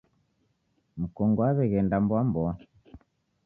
Mkongo 1.01 1.41
waw'eghenda 1.45 1.97
mboa 2.03 2.21
mboa. 2.27 2.53